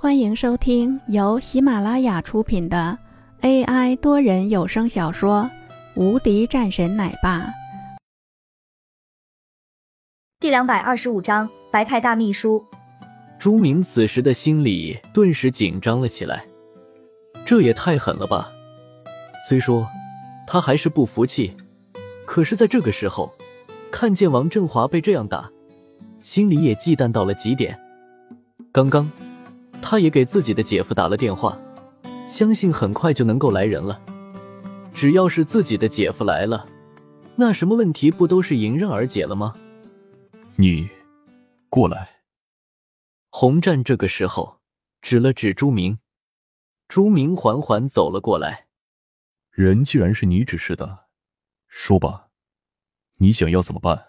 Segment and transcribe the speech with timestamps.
[0.00, 2.96] 欢迎收听由喜马拉雅出品的
[3.40, 5.42] AI 多人有声小说
[6.00, 7.40] 《无敌战神奶爸》
[10.38, 12.64] 第两百二十五章白派大秘书。
[13.40, 16.44] 朱明此时的心里顿时紧张了起来，
[17.44, 18.52] 这也太狠了吧！
[19.48, 19.84] 虽说
[20.46, 21.56] 他还是不服气，
[22.24, 23.34] 可是在这个时候，
[23.90, 25.50] 看见王振华被这样打，
[26.22, 27.76] 心里也忌惮到了极点。
[28.70, 29.10] 刚刚。
[29.90, 31.58] 他也给自己的姐夫打了电话，
[32.28, 33.98] 相信很快就能够来人了。
[34.92, 36.68] 只要是自己的姐夫来了，
[37.36, 39.54] 那什么问题不都是迎刃而解了吗？
[40.56, 40.86] 你
[41.70, 42.20] 过来。
[43.30, 44.60] 洪战这个时候
[45.00, 45.98] 指了指朱明，
[46.86, 48.66] 朱明缓缓走了过来。
[49.50, 51.06] 人既然是你指示的，
[51.66, 52.28] 说吧，
[53.20, 54.04] 你想要怎么办？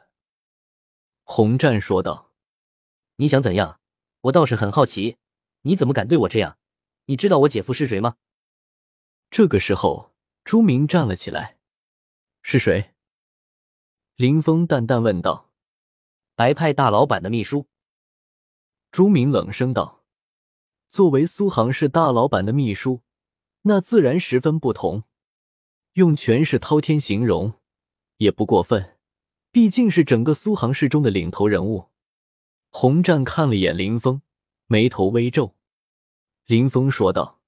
[1.23, 2.31] 洪战说道
[3.15, 3.79] ：“你想怎样？
[4.23, 5.15] 我倒是很好奇。”
[5.61, 6.57] 你怎么敢对我这样？
[7.05, 8.17] 你知道我姐夫是谁吗？
[9.29, 11.57] 这个时候，朱明站了起来。
[12.41, 12.93] 是谁？
[14.15, 15.49] 林峰淡淡问道。
[16.35, 17.67] 白派大老板的秘书。
[18.91, 20.05] 朱明冷声道
[20.89, 23.01] ：“作为苏杭市大老板的秘书，
[23.63, 25.03] 那自然十分不同。
[25.93, 27.53] 用权势滔天形容
[28.17, 28.97] 也不过分，
[29.51, 31.89] 毕竟是整个苏杭市中的领头人物。”
[32.71, 34.21] 洪战看了眼林峰。
[34.71, 35.55] 眉头微皱，
[36.45, 37.41] 林峰说道：“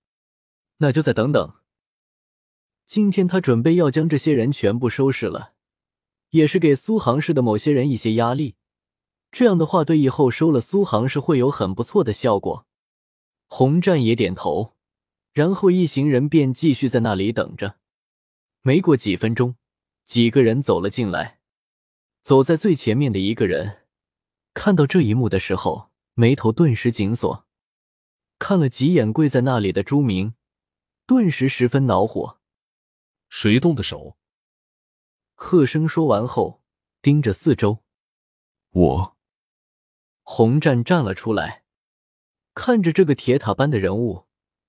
[0.77, 1.53] 那就再等等。
[2.87, 5.53] 今天他准备要将这些人全部收拾了，
[6.31, 8.55] 也是给苏杭市的某些人一些压力。
[9.31, 12.65] 这样的话，对以后收了苏杭市会有很不错的效果。”
[13.45, 14.73] 洪战也点头，
[15.31, 17.75] 然后一行人便继续在那里等着。
[18.63, 19.57] 没过几分钟，
[20.05, 21.39] 几个人走了进来。
[22.23, 23.83] 走在最前面的一个人
[24.55, 25.90] 看到这一幕的时候。
[26.21, 27.47] 眉头顿时紧锁，
[28.37, 30.35] 看了几眼跪在那里的朱明，
[31.07, 32.39] 顿时十分恼火。
[33.27, 34.19] 谁动的手？
[35.33, 36.61] 贺生说完后，
[37.01, 37.79] 盯着四周。
[38.69, 39.17] 我。
[40.21, 41.63] 洪战站了出来，
[42.53, 44.27] 看着这个铁塔般的人物，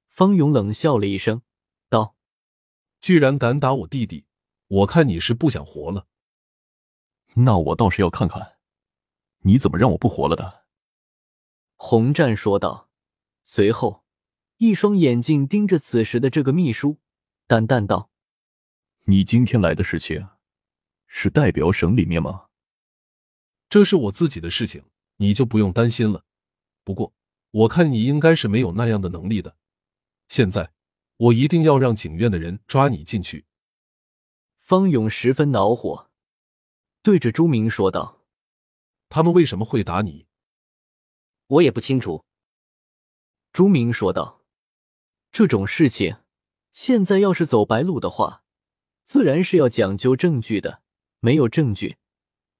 [0.08, 1.42] 方勇冷笑了一声，
[1.91, 2.16] 道
[3.02, 4.24] ：“居然敢打我弟弟，
[4.68, 6.06] 我看你是不想活了。
[7.34, 8.56] 那我倒是要看看，
[9.41, 10.60] 你怎么让我不活了的。”
[11.92, 12.88] 洪战说道，
[13.42, 14.06] 随后
[14.56, 16.97] 一双眼睛盯着此时的这个秘书，
[17.47, 18.10] 淡淡道
[19.04, 20.26] ：“你今天来的事情，
[21.06, 22.47] 是代表省里面吗
[23.69, 24.82] ？”“这是我自己的事情，
[25.16, 26.25] 你就不用担心了。
[26.82, 27.12] 不过
[27.50, 29.59] 我看你应该是没有那样的能力的。
[30.28, 30.72] 现在
[31.19, 33.44] 我一定要让警院的人抓你进去。”
[34.56, 36.10] 方勇十分恼火，
[37.03, 38.22] 对着朱明说道
[39.10, 40.24] ：“他们为什么会打你？”
[41.52, 42.24] 我也不清楚，
[43.52, 44.42] 朱明说道
[45.30, 46.16] ：“这种事情，
[46.72, 48.42] 现在要是走白路的话，
[49.04, 50.80] 自然是要讲究证据的。
[51.20, 51.98] 没有证据，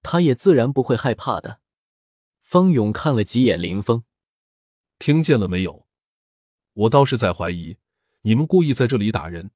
[0.03, 1.61] 他也自然不会害怕的。”
[2.43, 4.05] 方勇看了几眼林峰，
[4.99, 5.87] 听见了没有？
[6.75, 7.79] 我倒是在怀疑，
[8.23, 9.53] 你们故意在这里打人。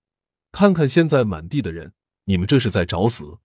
[0.51, 1.93] 看看现在满地的人，
[2.25, 3.37] 你们这是在找死。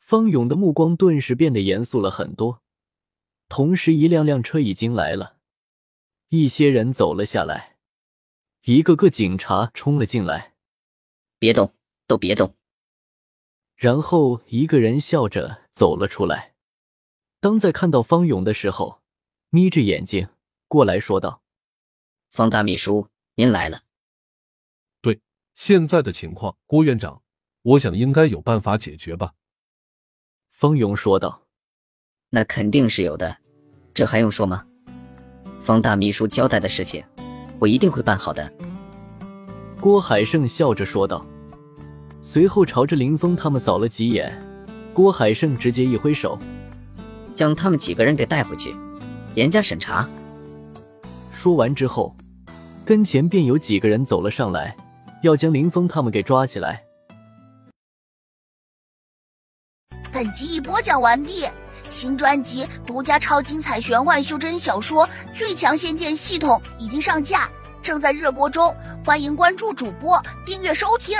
[0.00, 2.63] 方勇的目光顿时变得严肃了很多。
[3.56, 5.36] 同时，一辆辆车已经来了，
[6.30, 7.76] 一些人走了下来，
[8.62, 10.56] 一个个警察冲了进来。
[11.38, 11.72] 别动，
[12.08, 12.56] 都别动。
[13.76, 16.56] 然后一个人笑着走了出来。
[17.38, 19.00] 当在看到方勇的时候，
[19.50, 20.26] 眯着眼睛
[20.66, 21.40] 过来说道
[22.32, 23.82] ：“方大秘书，您来了。”
[25.00, 25.20] 对，
[25.54, 27.22] 现在的情况，郭院长，
[27.62, 29.34] 我想应该有办法解决吧。”
[30.50, 31.46] 方勇说道。
[32.30, 33.42] “那肯定是有的。”
[33.94, 34.64] 这还用说吗？
[35.60, 37.02] 方大秘书交代的事情，
[37.60, 38.52] 我一定会办好的。
[39.80, 41.24] 郭海胜笑着说道，
[42.20, 44.36] 随后朝着林峰他们扫了几眼。
[44.92, 46.38] 郭海胜直接一挥手，
[47.34, 48.74] 将他们几个人给带回去，
[49.34, 50.08] 严加审查。
[51.32, 52.16] 说完之后，
[52.84, 54.76] 跟前便有几个人走了上来，
[55.22, 56.82] 要将林峰他们给抓起来。
[60.12, 61.44] 本集已播讲完毕。
[61.94, 67.48] 新专辑独家超精彩玄幻修真小说《最强仙剑系统》已经上架，
[67.80, 68.74] 正在热播中，
[69.06, 71.16] 欢迎关注主播，订阅收听。